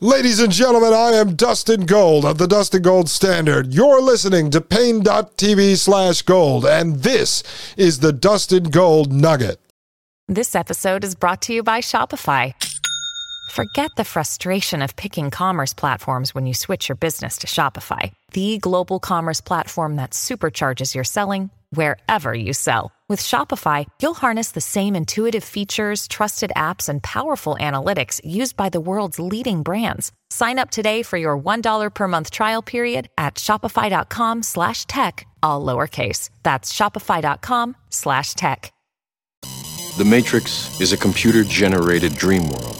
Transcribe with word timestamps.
Ladies 0.00 0.38
and 0.38 0.52
gentlemen, 0.52 0.92
I 0.92 1.14
am 1.14 1.34
Dustin 1.34 1.84
Gold 1.84 2.24
of 2.24 2.38
the 2.38 2.46
Dustin 2.46 2.82
Gold 2.82 3.10
Standard. 3.10 3.74
You're 3.74 4.00
listening 4.00 4.48
to 4.52 4.60
Paine.tv 4.60 5.76
slash 5.76 6.22
gold, 6.22 6.64
and 6.64 7.02
this 7.02 7.42
is 7.76 7.98
the 7.98 8.12
Dustin 8.12 8.70
Gold 8.70 9.12
Nugget. 9.12 9.58
This 10.28 10.54
episode 10.54 11.02
is 11.02 11.16
brought 11.16 11.42
to 11.42 11.52
you 11.52 11.64
by 11.64 11.80
Shopify. 11.80 12.54
Forget 13.50 13.90
the 13.96 14.04
frustration 14.04 14.82
of 14.82 14.94
picking 14.94 15.30
commerce 15.30 15.74
platforms 15.74 16.32
when 16.32 16.46
you 16.46 16.54
switch 16.54 16.88
your 16.88 16.94
business 16.94 17.38
to 17.38 17.48
Shopify, 17.48 18.12
the 18.30 18.58
global 18.58 19.00
commerce 19.00 19.40
platform 19.40 19.96
that 19.96 20.12
supercharges 20.12 20.94
your 20.94 21.02
selling 21.02 21.50
wherever 21.70 22.34
you 22.34 22.52
sell. 22.52 22.92
With 23.08 23.22
Shopify, 23.22 23.86
you'll 24.02 24.12
harness 24.12 24.50
the 24.50 24.60
same 24.60 24.94
intuitive 24.94 25.42
features, 25.42 26.06
trusted 26.08 26.52
apps, 26.54 26.90
and 26.90 27.02
powerful 27.02 27.56
analytics 27.58 28.20
used 28.22 28.54
by 28.54 28.68
the 28.68 28.80
world's 28.80 29.18
leading 29.18 29.62
brands. 29.62 30.12
Sign 30.28 30.58
up 30.58 30.70
today 30.70 31.02
for 31.02 31.16
your 31.16 31.38
$1 31.38 31.94
per 31.94 32.06
month 32.06 32.30
trial 32.30 32.60
period 32.60 33.08
at 33.16 33.36
shopify.com 33.36 34.42
slash 34.42 34.84
tech, 34.84 35.26
all 35.42 35.64
lowercase. 35.64 36.28
That's 36.42 36.70
shopify.com 36.70 37.76
slash 37.88 38.34
tech. 38.34 38.74
The 39.96 40.04
Matrix 40.04 40.78
is 40.80 40.92
a 40.92 40.96
computer-generated 40.98 42.14
dream 42.14 42.42
world 42.50 42.76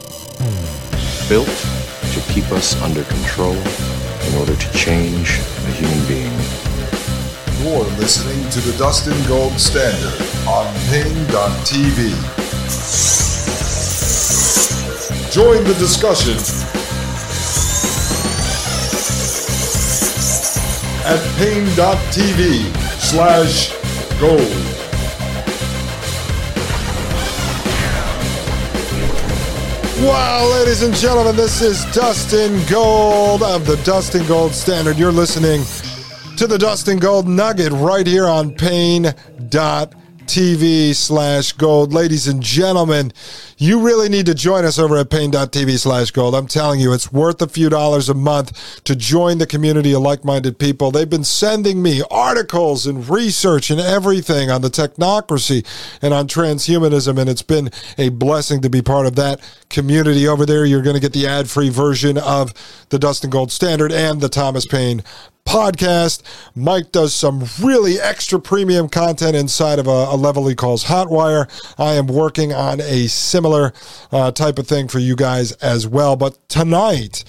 built 1.28 1.48
to 1.48 2.20
keep 2.28 2.50
us 2.52 2.80
under 2.82 3.02
control 3.04 3.56
in 3.56 4.34
order 4.36 4.54
to 4.54 4.72
change 4.72 5.38
a 5.38 5.70
human 5.72 6.06
being. 6.06 6.67
You're 7.60 7.82
listening 7.98 8.48
to 8.50 8.60
the 8.60 8.76
Dustin 8.78 9.20
Gold 9.26 9.58
Standard 9.58 10.22
on 10.46 10.72
Paine.tv. 10.90 12.14
Join 15.32 15.64
the 15.64 15.74
discussion 15.74 16.36
at 21.04 21.20
Paine.tv 21.38 22.76
slash 23.00 23.72
gold. 24.20 24.78
Wow, 30.06 30.48
ladies 30.52 30.82
and 30.82 30.94
gentlemen, 30.94 31.34
this 31.34 31.60
is 31.60 31.84
Dustin 31.92 32.64
Gold 32.66 33.42
of 33.42 33.66
the 33.66 33.74
Dustin 33.78 34.24
Gold 34.28 34.54
Standard. 34.54 34.96
You're 34.96 35.10
listening 35.10 35.64
to 36.38 36.46
the 36.46 36.56
Dustin 36.56 37.00
Gold 37.00 37.26
Nugget 37.26 37.72
right 37.72 38.06
here 38.06 38.28
on 38.28 38.54
Paine.tv 38.54 39.92
TV 40.28 40.94
slash 40.94 41.52
gold. 41.52 41.94
Ladies 41.94 42.28
and 42.28 42.42
gentlemen, 42.42 43.14
you 43.56 43.80
really 43.80 44.10
need 44.10 44.26
to 44.26 44.34
join 44.34 44.66
us 44.66 44.78
over 44.78 44.98
at 44.98 45.08
Paine.tv 45.08 45.78
slash 45.78 46.10
gold. 46.10 46.34
I'm 46.34 46.46
telling 46.46 46.80
you, 46.80 46.92
it's 46.92 47.10
worth 47.10 47.40
a 47.40 47.48
few 47.48 47.70
dollars 47.70 48.10
a 48.10 48.14
month 48.14 48.84
to 48.84 48.94
join 48.94 49.38
the 49.38 49.46
community 49.46 49.94
of 49.94 50.02
like 50.02 50.26
minded 50.26 50.58
people. 50.58 50.90
They've 50.90 51.08
been 51.08 51.24
sending 51.24 51.82
me 51.82 52.02
articles 52.10 52.86
and 52.86 53.08
research 53.08 53.70
and 53.70 53.80
everything 53.80 54.50
on 54.50 54.60
the 54.60 54.68
technocracy 54.68 55.66
and 56.02 56.12
on 56.12 56.28
transhumanism, 56.28 57.18
and 57.18 57.30
it's 57.30 57.42
been 57.42 57.70
a 57.96 58.10
blessing 58.10 58.60
to 58.60 58.68
be 58.68 58.82
part 58.82 59.06
of 59.06 59.16
that 59.16 59.40
community 59.70 60.28
over 60.28 60.44
there. 60.44 60.66
You're 60.66 60.82
going 60.82 60.94
to 60.94 61.00
get 61.00 61.14
the 61.14 61.26
ad 61.26 61.48
free 61.48 61.70
version 61.70 62.18
of 62.18 62.52
the 62.90 62.98
Dustin 62.98 63.30
Gold 63.30 63.50
Standard 63.50 63.92
and 63.92 64.20
the 64.20 64.28
Thomas 64.28 64.66
Paine 64.66 65.02
podcast. 65.48 66.22
Mike 66.54 66.92
does 66.92 67.14
some 67.14 67.44
really 67.62 67.98
extra 67.98 68.38
premium 68.38 68.86
content 68.86 69.34
inside 69.34 69.78
of 69.78 69.86
a, 69.86 69.90
a 70.10 70.16
level 70.16 70.46
he 70.46 70.54
calls 70.54 70.84
Hotwire. 70.84 71.48
I 71.78 71.94
am 71.94 72.06
working 72.06 72.52
on 72.52 72.82
a 72.82 73.06
similar 73.06 73.72
uh, 74.12 74.30
type 74.30 74.58
of 74.58 74.66
thing 74.66 74.88
for 74.88 74.98
you 74.98 75.16
guys 75.16 75.52
as 75.52 75.86
well. 75.86 76.16
But 76.16 76.38
tonight 76.50 77.24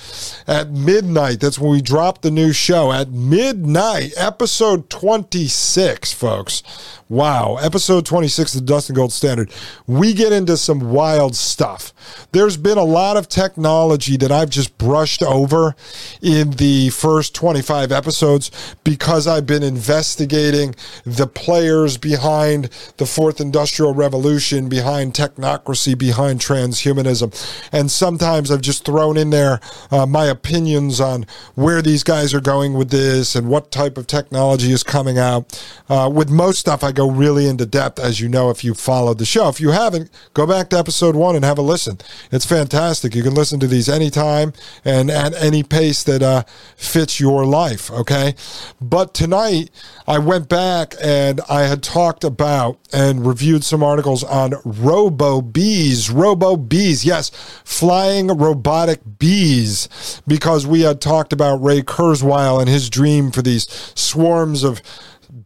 at 0.47 0.69
midnight, 0.69 1.39
that's 1.39 1.57
when 1.57 1.71
we 1.71 1.81
drop 1.81 2.21
the 2.21 2.31
new 2.31 2.51
show 2.51 2.91
at 2.91 3.09
midnight, 3.09 4.11
episode 4.17 4.89
26, 4.89 6.11
folks. 6.11 6.61
Wow, 7.07 7.55
episode 7.55 8.05
26 8.05 8.53
of 8.53 8.61
the 8.61 8.67
Dustin 8.67 8.95
Gold 8.95 9.13
Standard. 9.13 9.51
We 9.87 10.13
get 10.13 10.31
into 10.31 10.57
some 10.57 10.91
wild 10.91 11.35
stuff. 11.35 11.91
There's 12.33 12.55
been 12.55 12.77
a 12.77 12.83
lot 12.83 13.17
of 13.17 13.27
technology 13.27 14.15
that 14.17 14.31
I've 14.31 14.51
just 14.51 14.77
brushed 14.77 15.23
over 15.23 15.75
in 16.21 16.51
the 16.51 16.89
first 16.91 17.33
25 17.33 17.91
episodes 17.91 18.08
because 18.83 19.27
I've 19.27 19.45
been 19.45 19.63
investigating 19.63 20.75
the 21.05 21.27
players 21.27 21.97
behind 21.97 22.69
the 22.97 23.05
fourth 23.05 23.39
industrial 23.39 23.93
revolution, 23.93 24.69
behind 24.69 25.13
technocracy, 25.13 25.97
behind 25.97 26.39
transhumanism. 26.39 27.29
And 27.71 27.91
sometimes 27.91 28.51
I've 28.51 28.61
just 28.61 28.85
thrown 28.85 29.17
in 29.17 29.29
there 29.29 29.59
uh, 29.91 30.05
my 30.05 30.25
opinions 30.25 30.99
on 30.99 31.25
where 31.55 31.81
these 31.81 32.03
guys 32.03 32.33
are 32.33 32.41
going 32.41 32.73
with 32.73 32.89
this 32.89 33.35
and 33.35 33.49
what 33.49 33.71
type 33.71 33.97
of 33.97 34.07
technology 34.07 34.71
is 34.71 34.83
coming 34.83 35.17
out. 35.17 35.63
Uh, 35.89 36.09
with 36.13 36.29
most 36.29 36.59
stuff, 36.59 36.83
I 36.83 36.91
go 36.91 37.09
really 37.09 37.47
into 37.47 37.65
depth, 37.65 37.99
as 37.99 38.19
you 38.19 38.29
know, 38.29 38.49
if 38.49 38.63
you 38.63 38.73
followed 38.73 39.17
the 39.17 39.25
show. 39.25 39.49
If 39.49 39.59
you 39.59 39.71
haven't, 39.71 40.09
go 40.33 40.45
back 40.45 40.69
to 40.69 40.77
episode 40.77 41.15
one 41.15 41.35
and 41.35 41.45
have 41.45 41.57
a 41.57 41.63
listen. 41.63 41.97
It's 42.31 42.45
fantastic. 42.45 43.15
You 43.15 43.23
can 43.23 43.33
listen 43.33 43.59
to 43.59 43.67
these 43.67 43.89
anytime 43.89 44.53
and 44.85 45.09
at 45.09 45.33
any 45.41 45.63
pace 45.63 46.03
that 46.03 46.21
uh, 46.21 46.43
fits 46.75 47.19
your 47.19 47.45
life, 47.45 47.89
okay? 47.99 48.33
But 48.81 49.13
tonight, 49.13 49.69
I 50.07 50.17
went 50.17 50.49
back 50.49 50.95
and 51.01 51.41
I 51.49 51.63
had 51.63 51.83
talked 51.83 52.23
about 52.23 52.79
and 52.91 53.25
reviewed 53.25 53.63
some 53.63 53.83
articles 53.83 54.23
on 54.23 54.53
robo 54.65 55.41
bees. 55.41 56.09
Robo 56.09 56.55
bees, 56.55 57.05
yes, 57.05 57.29
flying 57.63 58.27
robotic 58.27 59.01
bees, 59.19 60.21
because 60.27 60.65
we 60.65 60.81
had 60.81 61.01
talked 61.01 61.33
about 61.33 61.61
Ray 61.61 61.81
Kurzweil 61.81 62.59
and 62.59 62.69
his 62.69 62.89
dream 62.89 63.31
for 63.31 63.41
these 63.41 63.67
swarms 63.95 64.63
of 64.63 64.81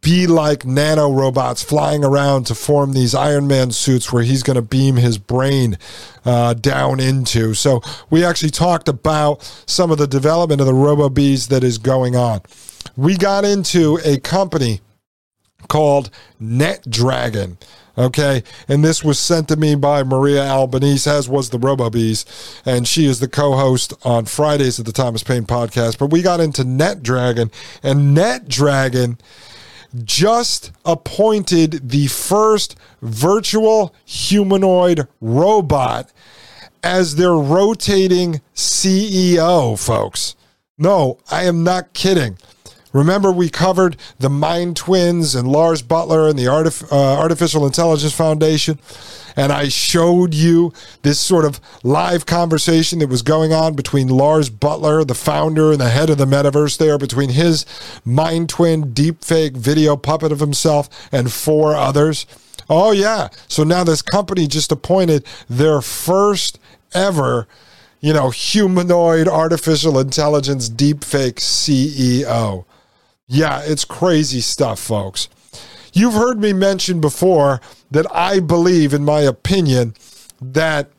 be 0.02 0.28
like 0.28 0.66
nano 0.66 1.12
robots 1.12 1.62
flying 1.62 2.04
around 2.04 2.46
to 2.48 2.56
form 2.56 2.94
these 2.94 3.14
Iron 3.14 3.48
Man 3.48 3.72
suits 3.72 4.14
where 4.14 4.24
he's 4.24 4.44
going 4.44 4.56
to 4.56 4.62
beam 4.62 4.96
his 4.96 5.18
brain 5.18 5.78
uh, 6.24 6.54
down 6.54 7.00
into. 7.00 7.54
So 7.54 7.82
we 8.10 8.24
actually 8.24 8.52
talked 8.52 8.88
about 8.88 9.44
some 9.66 9.92
of 9.92 9.98
the 9.98 10.08
development 10.08 10.62
of 10.62 10.68
the 10.68 10.74
robo 10.74 11.10
bees 11.10 11.50
that 11.50 11.64
is 11.64 11.78
going 11.78 12.16
on. 12.16 12.42
We 12.96 13.18
got 13.18 13.44
into 13.44 14.00
a 14.06 14.20
company 14.20 14.82
called 15.68 16.10
Net 16.40 16.90
Dragon. 16.90 17.58
Okay. 17.98 18.42
And 18.68 18.84
this 18.84 19.04
was 19.04 19.20
sent 19.20 19.48
to 19.50 19.56
me 19.56 19.76
by 19.76 20.04
Maria 20.04 20.44
Albanese, 20.44 21.10
as 21.10 21.30
was 21.30 21.50
the 21.50 21.60
RoboBees. 21.60 22.62
And 22.66 22.88
she 22.88 23.06
is 23.06 23.20
the 23.20 23.28
co 23.28 23.56
host 23.56 23.94
on 24.04 24.26
Fridays 24.26 24.80
of 24.80 24.86
the 24.86 24.92
Thomas 24.92 25.24
Paine 25.24 25.44
podcast. 25.44 26.00
But 26.00 26.08
we 26.08 26.22
got 26.22 26.40
into 26.40 26.64
NetDragon, 26.64 27.52
and 27.84 28.18
NetDragon 28.18 29.20
just 30.04 30.72
appointed 30.86 31.90
the 31.90 32.08
first 32.08 32.76
virtual 33.02 33.94
humanoid 34.06 35.08
robot 35.22 36.12
as 36.84 37.16
their 37.16 37.34
rotating 37.34 38.42
CEO, 38.56 39.80
folks. 39.80 40.36
No, 40.78 41.20
I 41.32 41.44
am 41.44 41.64
not 41.64 41.94
kidding. 41.94 42.38
Remember, 42.94 43.32
we 43.32 43.50
covered 43.50 43.98
the 44.20 44.30
Mind 44.30 44.78
Twins 44.78 45.34
and 45.34 45.48
Lars 45.48 45.82
Buttler 45.82 46.30
and 46.30 46.38
the 46.38 46.46
Artif- 46.46 46.92
uh, 46.92 47.20
Artificial 47.20 47.66
Intelligence 47.66 48.14
Foundation. 48.14 48.78
And 49.36 49.52
I 49.52 49.68
showed 49.68 50.36
you 50.36 50.74
this 51.02 51.20
sort 51.20 51.44
of 51.44 51.60
live 51.82 52.28
conversation 52.28 53.00
that 53.00 53.10
was 53.10 53.24
going 53.24 53.52
on 53.52 53.74
between 53.74 54.08
Lars 54.10 54.52
Buttler, 54.52 55.06
the 55.06 55.16
founder 55.16 55.72
and 55.72 55.82
the 55.82 55.90
head 55.90 56.12
of 56.12 56.20
the 56.20 56.26
metaverse, 56.26 56.78
there, 56.78 57.00
between 57.00 57.30
his 57.30 57.66
Mind 58.06 58.48
Twin 58.50 58.94
deepfake 58.94 59.58
video 59.58 59.98
puppet 59.98 60.32
of 60.32 60.40
himself 60.40 60.88
and 61.12 61.34
four 61.34 61.76
others. 61.76 62.28
Oh, 62.70 62.92
yeah. 62.92 63.30
So 63.48 63.64
now 63.64 63.84
this 63.84 64.04
company 64.04 64.46
just 64.46 64.72
appointed 64.72 65.26
their 65.50 65.82
first 65.82 66.60
ever 66.94 67.48
you 68.02 68.12
know, 68.12 68.30
humanoid 68.32 69.30
artificial 69.30 69.98
intelligence 69.98 70.70
deepfake 70.70 71.36
CEO. 71.36 72.66
Yeah, 73.34 73.64
it's 73.64 73.84
crazy 73.84 74.42
stuff, 74.42 74.80
folks. 74.80 75.28
You've 75.92 76.14
heard 76.14 76.40
me 76.40 76.54
mention 76.54 77.02
before 77.02 77.62
that 77.90 78.06
I 78.16 78.40
believe, 78.40 78.94
in 78.94 79.04
my 79.04 79.22
opinion, 79.22 79.96
that 80.40 80.92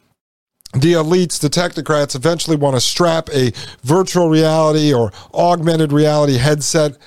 the 0.72 0.94
elites, 0.94 1.38
the 1.38 1.48
technocrats, 1.48 2.16
eventually 2.16 2.56
want 2.56 2.74
to 2.74 2.80
strap 2.80 3.28
a 3.30 3.52
virtual 3.84 4.28
reality 4.28 4.92
or 4.92 5.12
augmented 5.32 5.92
reality 5.92 6.38
headset 6.38 6.98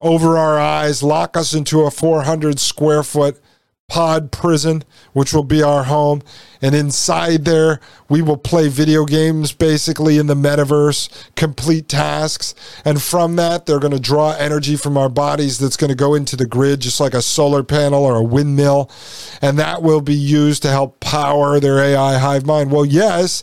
over 0.00 0.38
our 0.38 0.60
eyes, 0.60 1.02
lock 1.02 1.36
us 1.36 1.52
into 1.52 1.80
a 1.80 1.90
400 1.90 2.60
square 2.60 3.02
foot 3.02 3.40
pod 3.90 4.30
prison, 4.30 4.84
which 5.12 5.34
will 5.34 5.44
be 5.44 5.62
our 5.62 5.82
home. 5.84 6.22
And 6.62 6.74
inside 6.74 7.44
there, 7.44 7.80
we 8.08 8.22
will 8.22 8.36
play 8.36 8.68
video 8.68 9.04
games 9.04 9.52
basically 9.52 10.16
in 10.16 10.28
the 10.28 10.34
metaverse, 10.34 11.28
complete 11.34 11.88
tasks. 11.88 12.54
And 12.84 13.02
from 13.02 13.36
that, 13.36 13.66
they're 13.66 13.80
going 13.80 13.92
to 13.92 14.00
draw 14.00 14.32
energy 14.32 14.76
from 14.76 14.96
our 14.96 15.08
bodies 15.08 15.58
that's 15.58 15.76
going 15.76 15.88
to 15.90 15.96
go 15.96 16.14
into 16.14 16.36
the 16.36 16.46
grid, 16.46 16.80
just 16.80 17.00
like 17.00 17.14
a 17.14 17.22
solar 17.22 17.64
panel 17.64 18.04
or 18.04 18.16
a 18.16 18.22
windmill. 18.22 18.90
And 19.42 19.58
that 19.58 19.82
will 19.82 20.00
be 20.00 20.14
used 20.14 20.62
to 20.62 20.70
help 20.70 21.00
power 21.00 21.58
their 21.58 21.80
AI 21.80 22.18
hive 22.18 22.46
mind. 22.46 22.70
Well, 22.70 22.86
yes. 22.86 23.42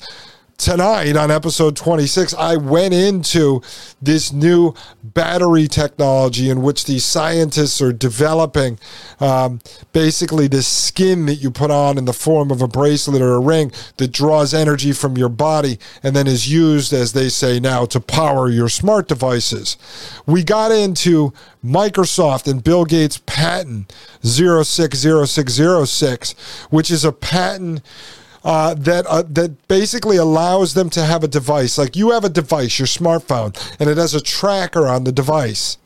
Tonight 0.58 1.16
on 1.16 1.30
episode 1.30 1.76
26, 1.76 2.34
I 2.34 2.56
went 2.58 2.92
into 2.94 3.62
this 4.02 4.34
new 4.34 4.74
battery 5.04 5.68
technology 5.68 6.50
in 6.50 6.64
which 6.64 6.86
these 6.86 7.06
scientists 7.06 7.80
are 7.82 7.94
developing 7.94 8.80
um, 9.20 9.62
basically 9.94 10.48
the 10.48 10.64
skin 10.64 11.28
that 11.28 11.36
you 11.36 11.52
put 11.52 11.70
on 11.70 12.00
in 12.00 12.06
the 12.06 12.14
form 12.14 12.50
of 12.52 12.62
a 12.62 12.68
bracelet 12.68 13.22
or 13.22 13.36
a 13.36 13.40
ring 13.40 13.72
that 13.98 14.12
draws 14.12 14.52
energy 14.54 14.92
from 14.92 15.16
your 15.16 15.30
body 15.30 15.78
and 16.02 16.16
then 16.16 16.26
is 16.26 16.52
used, 16.52 16.92
as 16.92 17.14
they 17.14 17.30
say 17.30 17.60
now, 17.60 17.86
to 17.86 18.00
power 18.00 18.50
your 18.50 18.70
smart 18.70 19.08
devices. 19.08 19.78
We 20.26 20.44
got 20.44 20.72
into 20.72 21.34
Microsoft 21.64 22.50
and 22.50 22.64
Bill 22.64 22.86
Gates' 22.86 23.22
patent 23.26 23.94
060606, 24.24 26.32
which 26.70 26.90
is 26.90 27.06
a 27.06 27.12
patent 27.12 27.84
uh, 28.48 28.74
that 28.76 29.06
uh, 29.08 29.24
that 29.28 29.68
basically 29.68 30.16
allows 30.16 30.74
them 30.74 30.90
to 30.90 31.04
have 31.04 31.22
a 31.22 31.28
device. 31.28 31.78
Like 31.78 31.98
you 31.98 32.12
have 32.12 32.24
a 32.24 32.30
device, 32.30 32.80
your 32.80 32.88
smartphone, 32.88 33.54
and 33.78 33.90
it 33.90 33.98
has 33.98 34.16
a 34.16 34.22
tracker 34.22 34.88
on 34.88 35.04
the 35.04 35.12
device, 35.12 35.78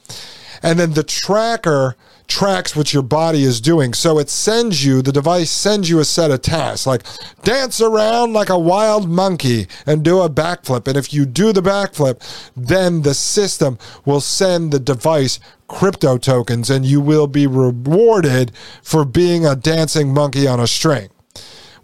and 0.61 0.79
then 0.79 0.93
the 0.93 1.03
tracker 1.03 1.95
tracks 2.27 2.75
what 2.75 2.93
your 2.93 3.01
body 3.01 3.43
is 3.43 3.59
doing. 3.59 3.95
So 3.95 4.19
it 4.19 4.29
sends 4.29 4.85
you, 4.85 5.01
the 5.01 5.11
device 5.11 5.49
sends 5.49 5.89
you 5.89 5.99
a 5.99 6.05
set 6.05 6.29
of 6.29 6.43
tasks 6.43 6.85
like 6.85 7.03
dance 7.41 7.81
around 7.81 8.31
like 8.33 8.49
a 8.49 8.59
wild 8.59 9.09
monkey 9.09 9.67
and 9.87 10.03
do 10.03 10.21
a 10.21 10.29
backflip. 10.29 10.87
And 10.87 10.95
if 10.95 11.11
you 11.11 11.25
do 11.25 11.51
the 11.51 11.61
backflip, 11.61 12.21
then 12.55 13.01
the 13.01 13.15
system 13.15 13.79
will 14.05 14.21
send 14.21 14.71
the 14.71 14.79
device 14.79 15.39
crypto 15.67 16.17
tokens 16.17 16.69
and 16.69 16.85
you 16.85 17.01
will 17.01 17.27
be 17.27 17.47
rewarded 17.47 18.53
for 18.83 19.03
being 19.03 19.45
a 19.45 19.55
dancing 19.55 20.13
monkey 20.13 20.47
on 20.47 20.59
a 20.59 20.67
string. 20.67 21.09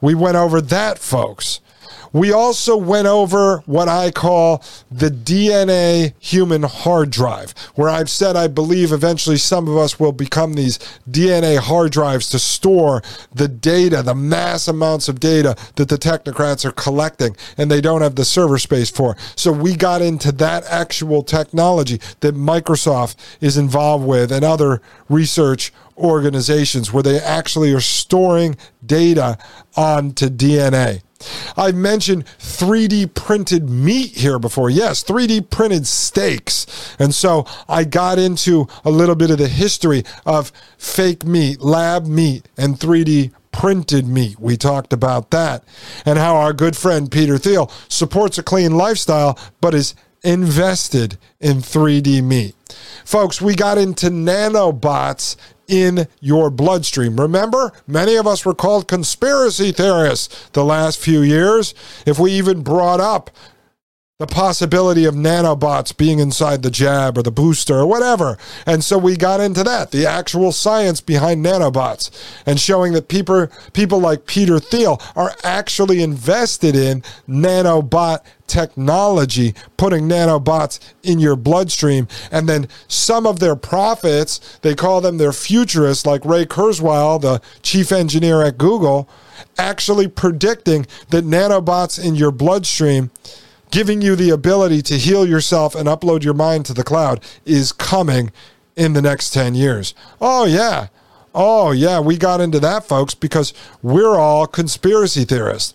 We 0.01 0.15
went 0.15 0.37
over 0.37 0.61
that, 0.61 0.99
folks. 0.99 1.59
We 2.13 2.31
also 2.31 2.77
went 2.77 3.07
over 3.07 3.59
what 3.65 3.87
I 3.87 4.11
call 4.11 4.63
the 4.91 5.09
DNA 5.09 6.13
human 6.19 6.63
hard 6.63 7.09
drive, 7.09 7.53
where 7.75 7.89
I've 7.89 8.09
said 8.09 8.35
I 8.35 8.47
believe 8.47 8.91
eventually 8.91 9.37
some 9.37 9.67
of 9.67 9.77
us 9.77 9.99
will 9.99 10.11
become 10.11 10.53
these 10.53 10.77
DNA 11.09 11.57
hard 11.57 11.91
drives 11.91 12.29
to 12.29 12.39
store 12.39 13.01
the 13.33 13.47
data, 13.47 14.01
the 14.01 14.15
mass 14.15 14.67
amounts 14.67 15.09
of 15.09 15.19
data 15.19 15.55
that 15.75 15.89
the 15.89 15.97
technocrats 15.97 16.65
are 16.65 16.71
collecting 16.71 17.35
and 17.57 17.69
they 17.69 17.81
don't 17.81 18.01
have 18.01 18.15
the 18.15 18.25
server 18.25 18.57
space 18.57 18.89
for. 18.89 19.15
So 19.35 19.51
we 19.51 19.75
got 19.75 20.01
into 20.01 20.31
that 20.33 20.63
actual 20.65 21.23
technology 21.23 21.99
that 22.21 22.35
Microsoft 22.35 23.15
is 23.41 23.57
involved 23.57 24.05
with 24.05 24.31
and 24.31 24.43
other 24.43 24.81
research 25.09 25.71
organizations 25.97 26.93
where 26.93 27.03
they 27.03 27.19
actually 27.19 27.73
are 27.73 27.79
storing 27.79 28.55
data 28.85 29.37
onto 29.75 30.29
DNA. 30.29 31.01
I've 31.55 31.75
mentioned 31.75 32.25
3D 32.39 33.13
printed 33.13 33.69
meat 33.69 34.17
here 34.17 34.39
before. 34.39 34.69
Yes, 34.69 35.03
3D 35.03 35.49
printed 35.49 35.87
steaks. 35.87 36.95
And 36.99 37.13
so 37.13 37.45
I 37.67 37.83
got 37.83 38.19
into 38.19 38.67
a 38.85 38.91
little 38.91 39.15
bit 39.15 39.31
of 39.31 39.37
the 39.37 39.47
history 39.47 40.03
of 40.25 40.51
fake 40.77 41.25
meat, 41.25 41.61
lab 41.61 42.05
meat, 42.05 42.47
and 42.57 42.79
3D 42.79 43.31
printed 43.51 44.07
meat. 44.07 44.39
We 44.39 44.55
talked 44.55 44.93
about 44.93 45.31
that 45.31 45.63
and 46.05 46.19
how 46.19 46.35
our 46.35 46.53
good 46.53 46.77
friend 46.77 47.11
Peter 47.11 47.37
Thiel 47.39 47.71
supports 47.87 48.37
a 48.37 48.43
clean 48.43 48.77
lifestyle, 48.77 49.39
but 49.61 49.73
is 49.73 49.95
invested 50.23 51.17
in 51.39 51.57
3D 51.57 52.23
meat. 52.23 52.55
Folks, 53.05 53.41
we 53.41 53.55
got 53.55 53.77
into 53.77 54.07
nanobots 54.07 55.35
in 55.67 56.07
your 56.19 56.49
bloodstream. 56.49 57.19
Remember, 57.19 57.73
many 57.85 58.15
of 58.15 58.25
us 58.25 58.45
were 58.45 58.55
called 58.55 58.87
conspiracy 58.87 59.71
theorists 59.71 60.49
the 60.53 60.63
last 60.63 60.99
few 60.99 61.21
years. 61.21 61.73
If 62.05 62.19
we 62.19 62.31
even 62.33 62.61
brought 62.61 62.99
up 62.99 63.29
the 64.19 64.25
possibility 64.25 65.05
of 65.05 65.13
nanobots 65.13 65.95
being 65.95 66.17
inside 66.17 66.63
the 66.63 66.71
jab 66.71 67.19
or 67.19 67.21
the 67.21 67.29
booster 67.29 67.75
or 67.75 67.85
whatever. 67.85 68.35
And 68.65 68.83
so 68.83 68.97
we 68.97 69.15
got 69.15 69.39
into 69.39 69.63
that, 69.63 69.91
the 69.91 70.07
actual 70.07 70.51
science 70.51 71.01
behind 71.01 71.45
nanobots, 71.45 72.09
and 72.43 72.59
showing 72.59 72.93
that 72.93 73.09
people, 73.09 73.45
people 73.73 73.99
like 73.99 74.25
Peter 74.25 74.59
Thiel 74.59 74.99
are 75.15 75.35
actually 75.43 76.01
invested 76.01 76.75
in 76.75 77.03
nanobot 77.29 78.21
technology, 78.47 79.53
putting 79.77 80.09
nanobots 80.09 80.79
in 81.03 81.19
your 81.19 81.35
bloodstream. 81.35 82.07
And 82.31 82.49
then 82.49 82.69
some 82.87 83.27
of 83.27 83.37
their 83.37 83.55
prophets, 83.55 84.57
they 84.63 84.73
call 84.73 84.99
them 84.99 85.19
their 85.19 85.31
futurists, 85.31 86.07
like 86.07 86.25
Ray 86.25 86.47
Kurzweil, 86.47 87.21
the 87.21 87.39
chief 87.61 87.91
engineer 87.91 88.41
at 88.41 88.57
Google, 88.57 89.07
actually 89.59 90.07
predicting 90.07 90.87
that 91.11 91.23
nanobots 91.23 92.03
in 92.03 92.15
your 92.15 92.31
bloodstream 92.31 93.11
giving 93.71 94.01
you 94.01 94.15
the 94.15 94.29
ability 94.29 94.81
to 94.83 94.97
heal 94.97 95.27
yourself 95.27 95.75
and 95.75 95.87
upload 95.87 96.23
your 96.23 96.33
mind 96.33 96.65
to 96.65 96.73
the 96.73 96.83
cloud 96.83 97.23
is 97.45 97.71
coming 97.71 98.31
in 98.75 98.93
the 98.93 99.01
next 99.01 99.31
10 99.31 99.55
years. 99.55 99.93
Oh, 100.21 100.45
yeah. 100.45 100.87
Oh, 101.33 101.71
yeah. 101.71 101.99
We 101.99 102.17
got 102.17 102.41
into 102.41 102.59
that, 102.59 102.85
folks, 102.85 103.13
because 103.13 103.53
we're 103.81 104.15
all 104.15 104.47
conspiracy 104.47 105.25
theorists. 105.25 105.73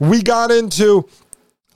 We 0.00 0.22
got 0.22 0.50
into 0.50 1.08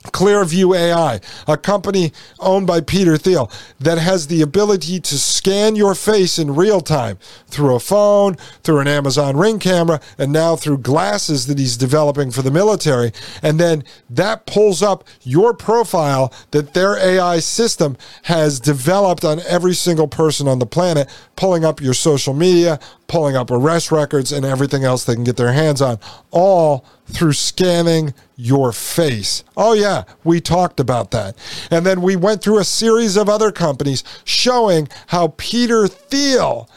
Clearview 0.03 0.77
AI, 0.77 1.19
a 1.45 1.57
company 1.57 2.13
owned 2.39 2.65
by 2.65 2.79
Peter 2.79 3.17
Thiel 3.17 3.51
that 3.79 3.97
has 3.97 4.27
the 4.27 4.41
ability 4.41 5.01
to 5.01 5.19
scan 5.19 5.75
your 5.75 5.93
face 5.93 6.39
in 6.39 6.55
real 6.55 6.79
time 6.79 7.19
through 7.47 7.75
a 7.75 7.81
phone, 7.81 8.35
through 8.63 8.79
an 8.79 8.87
Amazon 8.87 9.35
Ring 9.35 9.59
camera, 9.59 9.99
and 10.17 10.31
now 10.31 10.55
through 10.55 10.77
glasses 10.77 11.47
that 11.47 11.59
he's 11.59 11.75
developing 11.75 12.31
for 12.31 12.41
the 12.41 12.49
military. 12.49 13.11
And 13.43 13.59
then 13.59 13.83
that 14.09 14.45
pulls 14.45 14.81
up 14.81 15.03
your 15.23 15.53
profile 15.53 16.33
that 16.51 16.73
their 16.73 16.97
AI 16.97 17.39
system 17.39 17.97
has 18.23 18.61
developed 18.61 19.25
on 19.25 19.41
every 19.41 19.73
single 19.73 20.07
person 20.07 20.47
on 20.47 20.59
the 20.59 20.65
planet, 20.65 21.09
pulling 21.35 21.65
up 21.65 21.81
your 21.81 21.93
social 21.93 22.33
media, 22.33 22.79
pulling 23.07 23.35
up 23.35 23.51
arrest 23.51 23.91
records, 23.91 24.31
and 24.31 24.45
everything 24.45 24.85
else 24.85 25.03
they 25.03 25.15
can 25.15 25.25
get 25.25 25.35
their 25.35 25.51
hands 25.51 25.81
on, 25.81 25.99
all 26.31 26.85
through 27.09 27.33
scanning 27.33 28.13
your 28.35 28.71
face. 28.71 29.43
Oh, 29.57 29.73
yeah, 29.73 30.03
we 30.23 30.39
talked 30.39 30.79
about 30.79 31.11
that. 31.11 31.35
And 31.69 31.85
then 31.85 32.01
we 32.01 32.15
went 32.15 32.41
through 32.41 32.59
a 32.59 32.63
series 32.63 33.17
of 33.17 33.29
other 33.29 33.51
companies 33.51 34.03
showing 34.23 34.87
how 35.07 35.33
Peter 35.37 35.87
Thiel 35.87 36.69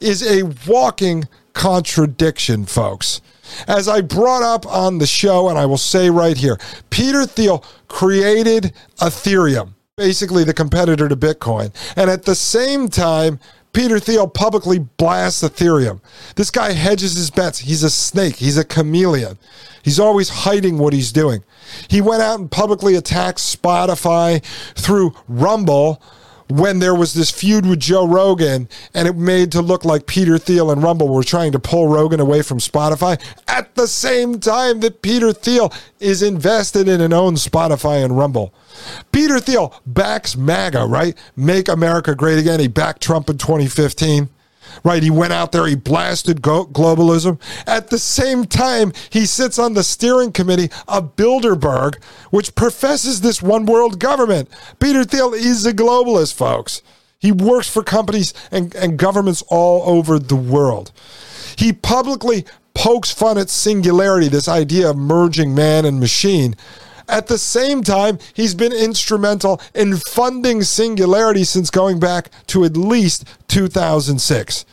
is 0.00 0.22
a 0.22 0.54
walking 0.70 1.24
contradiction, 1.54 2.66
folks. 2.66 3.20
As 3.66 3.88
I 3.88 4.02
brought 4.02 4.42
up 4.42 4.66
on 4.66 4.98
the 4.98 5.06
show, 5.06 5.48
and 5.48 5.58
I 5.58 5.66
will 5.66 5.78
say 5.78 6.10
right 6.10 6.36
here, 6.36 6.58
Peter 6.90 7.24
Thiel 7.26 7.64
created 7.88 8.72
Ethereum, 8.98 9.74
basically 9.96 10.44
the 10.44 10.54
competitor 10.54 11.08
to 11.08 11.16
Bitcoin. 11.16 11.74
And 11.96 12.10
at 12.10 12.24
the 12.24 12.34
same 12.34 12.88
time, 12.88 13.40
Peter 13.72 13.98
Thiel 13.98 14.28
publicly 14.28 14.78
blasts 14.78 15.42
Ethereum. 15.42 16.00
This 16.36 16.50
guy 16.50 16.72
hedges 16.72 17.14
his 17.14 17.30
bets. 17.30 17.58
He's 17.58 17.82
a 17.82 17.90
snake. 17.90 18.36
He's 18.36 18.58
a 18.58 18.64
chameleon. 18.64 19.38
He's 19.88 19.98
always 19.98 20.28
hiding 20.28 20.76
what 20.76 20.92
he's 20.92 21.12
doing. 21.12 21.42
He 21.88 22.02
went 22.02 22.20
out 22.20 22.38
and 22.38 22.50
publicly 22.50 22.94
attacked 22.94 23.38
Spotify 23.38 24.44
through 24.74 25.14
Rumble 25.26 26.02
when 26.50 26.80
there 26.80 26.94
was 26.94 27.14
this 27.14 27.30
feud 27.30 27.64
with 27.64 27.80
Joe 27.80 28.06
Rogan 28.06 28.68
and 28.92 29.08
it 29.08 29.16
made 29.16 29.50
to 29.52 29.62
look 29.62 29.86
like 29.86 30.04
Peter 30.04 30.36
Thiel 30.36 30.70
and 30.70 30.82
Rumble 30.82 31.08
were 31.08 31.22
trying 31.22 31.52
to 31.52 31.58
pull 31.58 31.88
Rogan 31.88 32.20
away 32.20 32.42
from 32.42 32.58
Spotify 32.58 33.18
at 33.48 33.74
the 33.76 33.88
same 33.88 34.40
time 34.40 34.80
that 34.80 35.00
Peter 35.00 35.32
Thiel 35.32 35.72
is 36.00 36.22
invested 36.22 36.86
in 36.86 37.00
and 37.00 37.14
owns 37.14 37.48
Spotify 37.48 38.04
and 38.04 38.14
Rumble. 38.14 38.52
Peter 39.10 39.40
Thiel 39.40 39.72
backs 39.86 40.36
MAGA, 40.36 40.84
right? 40.84 41.16
Make 41.34 41.66
America 41.66 42.14
Great 42.14 42.38
Again. 42.38 42.60
He 42.60 42.68
backed 42.68 43.02
Trump 43.02 43.30
in 43.30 43.38
2015 43.38 44.28
right? 44.84 45.02
He 45.02 45.10
went 45.10 45.32
out 45.32 45.52
there, 45.52 45.66
he 45.66 45.74
blasted 45.74 46.42
globalism. 46.42 47.40
At 47.66 47.90
the 47.90 47.98
same 47.98 48.44
time, 48.44 48.92
he 49.10 49.26
sits 49.26 49.58
on 49.58 49.74
the 49.74 49.82
steering 49.82 50.32
committee 50.32 50.70
of 50.86 51.16
Bilderberg, 51.16 52.02
which 52.30 52.54
professes 52.54 53.20
this 53.20 53.42
one 53.42 53.66
world 53.66 53.98
government. 53.98 54.48
Peter 54.78 55.04
Thiel 55.04 55.34
is 55.34 55.66
a 55.66 55.72
globalist, 55.72 56.34
folks. 56.34 56.82
He 57.18 57.32
works 57.32 57.68
for 57.68 57.82
companies 57.82 58.32
and, 58.50 58.74
and 58.76 58.98
governments 58.98 59.42
all 59.48 59.82
over 59.88 60.18
the 60.18 60.36
world. 60.36 60.92
He 61.56 61.72
publicly 61.72 62.44
pokes 62.74 63.10
fun 63.10 63.38
at 63.38 63.50
singularity, 63.50 64.28
this 64.28 64.48
idea 64.48 64.90
of 64.90 64.96
merging 64.96 65.54
man 65.54 65.84
and 65.84 65.98
machine. 65.98 66.54
At 67.08 67.26
the 67.26 67.38
same 67.38 67.82
time, 67.82 68.18
he's 68.34 68.54
been 68.54 68.72
instrumental 68.72 69.60
in 69.74 69.96
funding 69.96 70.62
Singularity 70.62 71.44
since 71.44 71.70
going 71.70 71.98
back 71.98 72.30
to 72.48 72.64
at 72.64 72.76
least 72.76 73.24
2006. 73.48 74.66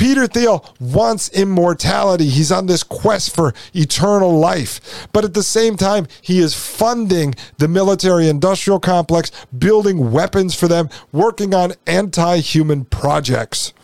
Peter 0.00 0.26
Thiel 0.26 0.64
wants 0.80 1.28
immortality. 1.28 2.30
He's 2.30 2.50
on 2.50 2.64
this 2.64 2.82
quest 2.82 3.34
for 3.34 3.52
eternal 3.74 4.38
life. 4.38 5.06
But 5.12 5.26
at 5.26 5.34
the 5.34 5.42
same 5.42 5.76
time, 5.76 6.06
he 6.22 6.38
is 6.38 6.54
funding 6.54 7.34
the 7.58 7.68
military 7.68 8.26
industrial 8.26 8.80
complex, 8.80 9.30
building 9.58 10.10
weapons 10.10 10.54
for 10.54 10.68
them, 10.68 10.88
working 11.12 11.52
on 11.52 11.74
anti 11.86 12.38
human 12.38 12.86
projects. 12.86 13.74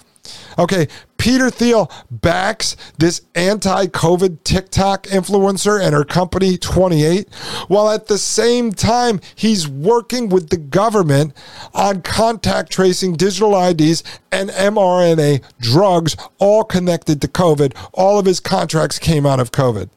Okay, 0.58 0.88
Peter 1.18 1.50
Thiel 1.50 1.90
backs 2.10 2.76
this 2.98 3.22
anti 3.34 3.86
COVID 3.86 4.44
TikTok 4.44 5.04
influencer 5.04 5.80
and 5.80 5.94
her 5.94 6.04
company 6.04 6.56
28, 6.56 7.32
while 7.68 7.90
at 7.90 8.06
the 8.06 8.18
same 8.18 8.72
time, 8.72 9.20
he's 9.34 9.68
working 9.68 10.28
with 10.28 10.50
the 10.50 10.56
government 10.56 11.34
on 11.74 12.02
contact 12.02 12.70
tracing 12.70 13.14
digital 13.14 13.60
IDs 13.60 14.02
and 14.32 14.50
mRNA 14.50 15.42
drugs, 15.60 16.16
all 16.38 16.64
connected 16.64 17.20
to 17.20 17.28
COVID. 17.28 17.76
All 17.92 18.18
of 18.18 18.26
his 18.26 18.40
contracts 18.40 18.98
came 18.98 19.26
out 19.26 19.40
of 19.40 19.52
COVID. 19.52 19.90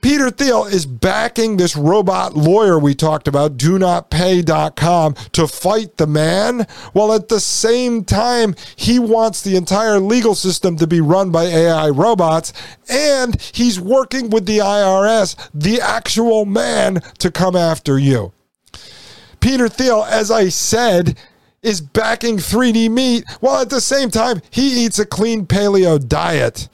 Peter 0.00 0.30
Thiel 0.30 0.64
is 0.64 0.86
backing 0.86 1.56
this 1.56 1.76
robot 1.76 2.36
lawyer 2.36 2.78
we 2.78 2.94
talked 2.94 3.26
about, 3.26 3.56
do 3.56 3.78
not 3.78 4.10
pay.com, 4.10 5.14
to 5.32 5.48
fight 5.48 5.96
the 5.96 6.06
man, 6.06 6.66
while 6.92 7.12
at 7.12 7.28
the 7.28 7.40
same 7.40 8.04
time, 8.04 8.54
he 8.76 8.98
wants 8.98 9.42
the 9.42 9.56
entire 9.56 9.98
legal 9.98 10.34
system 10.34 10.76
to 10.76 10.86
be 10.86 11.00
run 11.00 11.30
by 11.30 11.44
AI 11.44 11.88
robots, 11.88 12.52
and 12.88 13.40
he's 13.52 13.80
working 13.80 14.30
with 14.30 14.46
the 14.46 14.58
IRS, 14.58 15.36
the 15.52 15.80
actual 15.80 16.44
man, 16.44 17.00
to 17.18 17.30
come 17.30 17.56
after 17.56 17.98
you. 17.98 18.32
Peter 19.40 19.68
Thiel, 19.68 20.04
as 20.04 20.30
I 20.30 20.48
said, 20.48 21.18
is 21.62 21.80
backing 21.80 22.36
3D 22.36 22.88
meat, 22.88 23.24
while 23.40 23.60
at 23.60 23.70
the 23.70 23.80
same 23.80 24.10
time, 24.10 24.40
he 24.50 24.84
eats 24.84 24.98
a 24.98 25.06
clean 25.06 25.44
paleo 25.46 25.98
diet. 26.06 26.68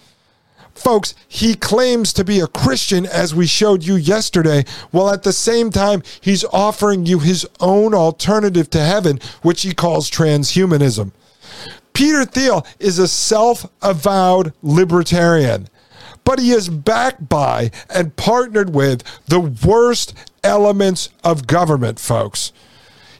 Folks, 0.74 1.14
he 1.28 1.54
claims 1.54 2.12
to 2.12 2.24
be 2.24 2.40
a 2.40 2.46
Christian, 2.46 3.06
as 3.06 3.34
we 3.34 3.46
showed 3.46 3.84
you 3.84 3.94
yesterday, 3.94 4.64
while 4.90 5.10
at 5.10 5.22
the 5.22 5.32
same 5.32 5.70
time, 5.70 6.02
he's 6.20 6.44
offering 6.52 7.06
you 7.06 7.20
his 7.20 7.46
own 7.60 7.94
alternative 7.94 8.68
to 8.70 8.80
heaven, 8.80 9.20
which 9.42 9.62
he 9.62 9.72
calls 9.72 10.10
transhumanism. 10.10 11.12
Peter 11.92 12.24
Thiel 12.24 12.66
is 12.80 12.98
a 12.98 13.06
self 13.06 13.70
avowed 13.80 14.52
libertarian, 14.62 15.68
but 16.24 16.40
he 16.40 16.50
is 16.50 16.68
backed 16.68 17.28
by 17.28 17.70
and 17.88 18.16
partnered 18.16 18.74
with 18.74 19.04
the 19.26 19.40
worst 19.40 20.12
elements 20.42 21.08
of 21.22 21.46
government, 21.46 22.00
folks. 22.00 22.52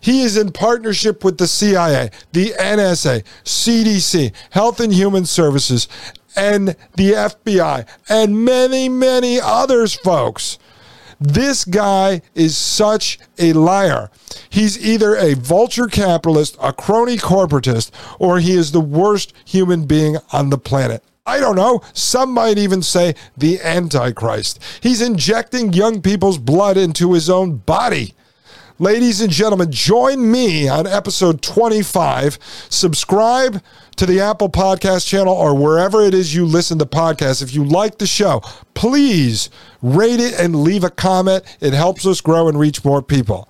He 0.00 0.22
is 0.22 0.36
in 0.36 0.52
partnership 0.52 1.24
with 1.24 1.38
the 1.38 1.46
CIA, 1.46 2.10
the 2.32 2.50
NSA, 2.58 3.24
CDC, 3.44 4.34
Health 4.50 4.78
and 4.80 4.92
Human 4.92 5.24
Services, 5.24 5.88
and 6.36 6.68
the 6.96 7.12
FBI, 7.12 7.86
and 8.08 8.44
many, 8.44 8.88
many 8.88 9.40
others, 9.40 9.94
folks. 9.94 10.58
This 11.20 11.64
guy 11.64 12.22
is 12.34 12.56
such 12.56 13.18
a 13.38 13.52
liar. 13.52 14.10
He's 14.50 14.84
either 14.84 15.14
a 15.14 15.34
vulture 15.34 15.86
capitalist, 15.86 16.56
a 16.60 16.72
crony 16.72 17.16
corporatist, 17.16 17.90
or 18.18 18.40
he 18.40 18.52
is 18.52 18.72
the 18.72 18.80
worst 18.80 19.32
human 19.44 19.86
being 19.86 20.16
on 20.32 20.50
the 20.50 20.58
planet. 20.58 21.02
I 21.26 21.40
don't 21.40 21.56
know. 21.56 21.80
Some 21.94 22.32
might 22.32 22.58
even 22.58 22.82
say 22.82 23.14
the 23.36 23.58
Antichrist. 23.62 24.60
He's 24.82 25.00
injecting 25.00 25.72
young 25.72 26.02
people's 26.02 26.36
blood 26.36 26.76
into 26.76 27.14
his 27.14 27.30
own 27.30 27.56
body. 27.56 28.14
Ladies 28.80 29.20
and 29.20 29.30
gentlemen, 29.30 29.70
join 29.70 30.32
me 30.32 30.68
on 30.68 30.84
episode 30.84 31.42
25. 31.42 32.40
Subscribe 32.68 33.62
to 33.94 34.04
the 34.04 34.18
Apple 34.18 34.48
Podcast 34.48 35.06
channel 35.06 35.32
or 35.32 35.54
wherever 35.56 36.02
it 36.02 36.12
is 36.12 36.34
you 36.34 36.44
listen 36.44 36.80
to 36.80 36.84
podcasts. 36.84 37.40
If 37.40 37.54
you 37.54 37.64
like 37.64 37.98
the 37.98 38.06
show, 38.08 38.42
please 38.74 39.48
rate 39.80 40.18
it 40.18 40.34
and 40.40 40.64
leave 40.64 40.82
a 40.82 40.90
comment. 40.90 41.44
It 41.60 41.72
helps 41.72 42.04
us 42.04 42.20
grow 42.20 42.48
and 42.48 42.58
reach 42.58 42.84
more 42.84 43.00
people. 43.00 43.48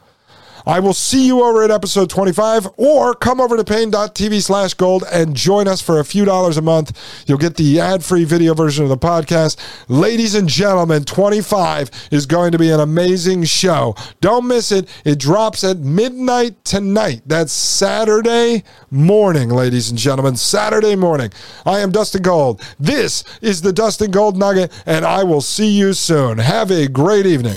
I 0.66 0.80
will 0.80 0.94
see 0.94 1.26
you 1.26 1.42
over 1.42 1.62
at 1.62 1.70
episode 1.70 2.08
25 2.08 2.68
or 2.78 3.14
come 3.14 3.38
over 3.38 3.56
to 3.56 3.64
paine.tv 3.64 4.42
slash 4.42 4.72
gold 4.72 5.04
and 5.12 5.36
join 5.36 5.68
us 5.68 5.82
for 5.82 6.00
a 6.00 6.04
few 6.04 6.24
dollars 6.24 6.56
a 6.56 6.62
month. 6.62 6.98
You'll 7.26 7.38
get 7.38 7.56
the 7.56 7.80
ad 7.80 8.02
free 8.02 8.24
video 8.24 8.54
version 8.54 8.82
of 8.82 8.88
the 8.88 8.96
podcast. 8.96 9.58
Ladies 9.88 10.34
and 10.34 10.48
gentlemen, 10.48 11.04
25 11.04 11.90
is 12.10 12.24
going 12.24 12.52
to 12.52 12.58
be 12.58 12.70
an 12.70 12.80
amazing 12.80 13.44
show. 13.44 13.94
Don't 14.22 14.46
miss 14.46 14.72
it. 14.72 14.88
It 15.04 15.18
drops 15.18 15.64
at 15.64 15.80
midnight 15.80 16.64
tonight. 16.64 17.22
That's 17.26 17.52
Saturday 17.52 18.64
morning, 18.90 19.50
ladies 19.50 19.90
and 19.90 19.98
gentlemen. 19.98 20.36
Saturday 20.36 20.96
morning. 20.96 21.30
I 21.66 21.80
am 21.80 21.92
Dustin 21.92 22.22
Gold. 22.22 22.62
This 22.80 23.22
is 23.42 23.60
the 23.60 23.72
Dustin 23.72 24.10
Gold 24.10 24.38
Nugget, 24.38 24.72
and 24.86 25.04
I 25.04 25.24
will 25.24 25.42
see 25.42 25.68
you 25.68 25.92
soon. 25.92 26.38
Have 26.38 26.70
a 26.70 26.88
great 26.88 27.26
evening. 27.26 27.56